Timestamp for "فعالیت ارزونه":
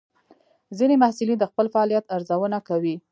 1.73-2.57